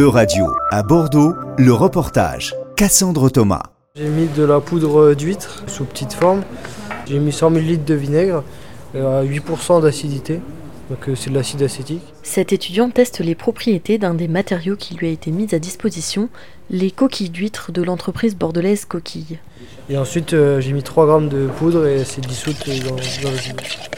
[0.00, 2.54] E-Radio, à Bordeaux, le reportage.
[2.74, 3.64] Cassandre Thomas.
[3.94, 6.40] J'ai mis de la poudre d'huître sous petite forme.
[7.06, 8.42] J'ai mis 100 ml de vinaigre
[8.94, 10.40] à 8% d'acidité.
[10.88, 12.00] Donc euh, c'est de l'acide acétique.
[12.22, 16.30] Cet étudiant teste les propriétés d'un des matériaux qui lui a été mis à disposition,
[16.70, 19.38] les coquilles d'huître de l'entreprise bordelaise Coquille.
[19.90, 23.36] Et ensuite euh, j'ai mis 3 grammes de poudre et c'est dissoute dans, dans le
[23.36, 23.89] vinaigre.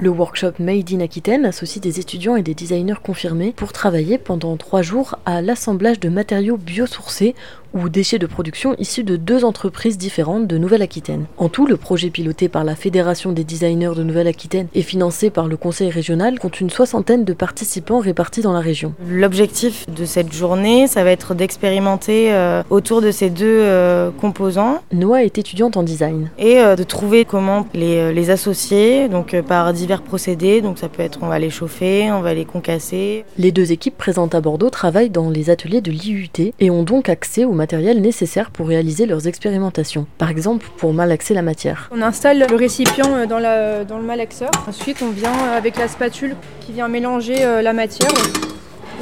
[0.00, 4.56] Le workshop Made in Aquitaine associe des étudiants et des designers confirmés pour travailler pendant
[4.56, 7.36] trois jours à l'assemblage de matériaux biosourcés
[7.74, 11.26] ou déchets de production issus de deux entreprises différentes de Nouvelle-Aquitaine.
[11.36, 15.48] En tout, le projet piloté par la Fédération des designers de Nouvelle-Aquitaine et financé par
[15.48, 18.94] le Conseil régional compte une soixantaine de participants répartis dans la région.
[19.08, 24.80] L'objectif de cette journée, ça va être d'expérimenter euh, autour de ces deux euh, composants.
[24.92, 26.30] Noah est étudiante en design.
[26.38, 30.60] Et euh, de trouver comment les, les associer, donc par divers procédés.
[30.60, 33.24] Donc ça peut être on va les chauffer, on va les concasser.
[33.38, 37.08] Les deux équipes présentes à Bordeaux travaillent dans les ateliers de l'IUT et ont donc
[37.08, 40.06] accès au matériel nécessaire pour réaliser leurs expérimentations.
[40.18, 41.88] Par exemple, pour malaxer la matière.
[41.92, 44.50] On installe le récipient euh, dans, la, dans le malaxeur.
[44.68, 48.10] Ensuite, on vient euh, avec la spatule qui vient mélanger euh, la matière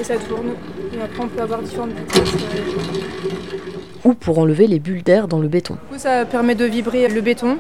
[0.01, 0.51] et ça tourne.
[0.95, 2.35] Et après, on peut avoir différentes vitesses.
[4.05, 5.75] Ou pour enlever les bulles d'air dans le béton.
[5.75, 7.59] Du coup, ça permet de vibrer le béton.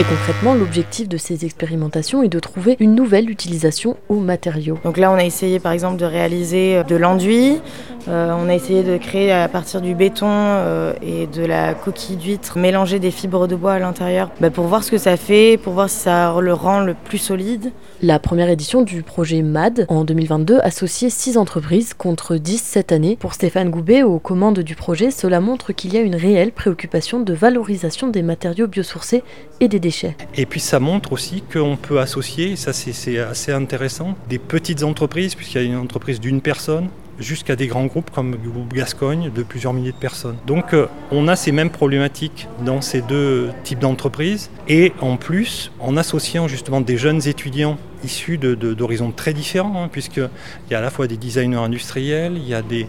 [0.00, 4.78] Et concrètement, l'objectif de ces expérimentations est de trouver une nouvelle utilisation aux matériaux.
[4.84, 7.60] Donc là, on a essayé par exemple de réaliser de l'enduit.
[8.06, 12.16] Euh, on a essayé de créer à partir du béton euh, et de la coquille
[12.16, 15.58] d'huître, mélanger des fibres de bois à l'intérieur bah, pour voir ce que ça fait,
[15.60, 17.72] pour voir si ça le rend le plus solide.
[18.00, 23.16] La première édition du projet MAD en 2022 associait 6 entreprises contre 10 cette année.
[23.18, 27.18] Pour Stéphane Goubet, aux commandes du projet, cela montre qu'il y a une réelle préoccupation
[27.18, 29.24] de valorisation des matériaux biosourcés
[29.60, 29.87] et des déchets.
[30.34, 35.34] Et puis ça montre aussi qu'on peut associer, ça c'est assez intéressant, des petites entreprises,
[35.34, 39.30] puisqu'il y a une entreprise d'une personne, jusqu'à des grands groupes comme le groupe Gascogne
[39.34, 40.36] de plusieurs milliers de personnes.
[40.46, 45.70] Donc euh, on a ces mêmes problématiques dans ces deux types d'entreprises et en plus
[45.80, 50.28] en associant justement des jeunes étudiants issus d'horizons très différents, hein, puisqu'il
[50.70, 52.86] y a à la fois des designers industriels, il y a des,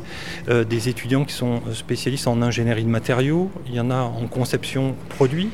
[0.50, 4.28] euh, des étudiants qui sont spécialistes en ingénierie de matériaux, il y en a en
[4.28, 5.50] conception produit.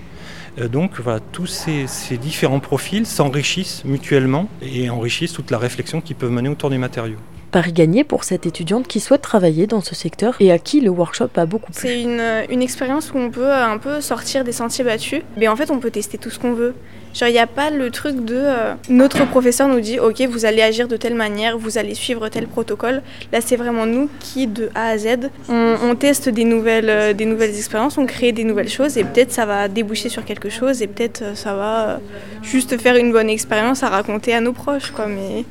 [0.59, 6.01] Euh, donc voilà, tous ces, ces différents profils s'enrichissent mutuellement et enrichissent toute la réflexion
[6.01, 7.19] qu'ils peuvent mener autour des matériaux.
[7.55, 10.89] Paris gagné pour cette étudiante qui souhaite travailler dans ce secteur et à qui le
[10.89, 11.87] workshop a beaucoup plu.
[11.87, 15.71] C'est une, expérience où on peut un peu sortir des sentiers battus, mais en fait
[15.71, 16.73] on peut tester tout ce qu'on veut.
[17.13, 20.43] Genre il n'y a pas le truc de euh, notre professeur nous dit ok vous
[20.43, 23.01] allez agir de telle manière, vous allez suivre tel protocole.
[23.31, 27.23] Là c'est vraiment nous qui de A à Z on, teste des nouvelles, euh, des
[27.23, 30.81] nouvelles expériences, on crée des nouvelles choses et peut-être ça va déboucher sur quelque chose
[30.81, 32.01] et peut-être euh, ça va
[32.43, 35.07] juste faire une bonne expérience à raconter à nos proches quoi.
[35.07, 35.45] Mais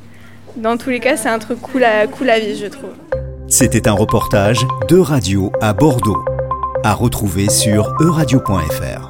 [0.57, 2.91] dans tous les cas, c'est un truc cool à, cool à vivre, je trouve.
[3.47, 6.23] C'était un reportage de radio à Bordeaux,
[6.83, 9.04] à retrouver sur euradio.fr.